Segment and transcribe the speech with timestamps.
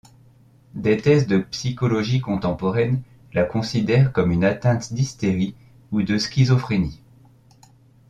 [0.73, 3.03] Des thèses de psychologie contemporaine
[3.33, 5.53] la considèrent comme atteinte d'hystérie
[5.91, 7.03] ou de schizophrénie.